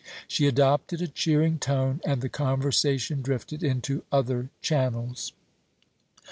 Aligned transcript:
She 0.27 0.47
adopted 0.47 0.99
a 1.03 1.07
cheering 1.07 1.59
tone, 1.59 2.01
and 2.03 2.21
the 2.23 2.27
conversation 2.27 3.21
drifted 3.21 3.63
into 3.63 4.01
other 4.11 4.49
channels. 4.59 5.31